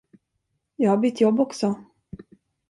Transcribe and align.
Jag 0.75 0.89
har 0.89 0.97
bytt 0.97 1.21
jobb 1.21 1.39
också. 1.39 1.83